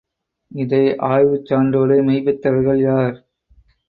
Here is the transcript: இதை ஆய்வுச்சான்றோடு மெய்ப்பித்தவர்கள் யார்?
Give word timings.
இதை 0.51 0.79
ஆய்வுச்சான்றோடு 1.01 1.97
மெய்ப்பித்தவர்கள் 2.03 2.81
யார்? 2.81 3.15